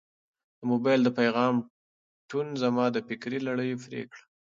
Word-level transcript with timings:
د 0.59 0.61
موبایل 0.71 1.01
د 1.03 1.09
پیغام 1.19 1.55
ټون 2.29 2.47
زما 2.61 2.85
د 2.91 2.97
فکر 3.07 3.31
لړۍ 3.47 3.71
پرې 3.83 4.01
کړه. 4.11 4.23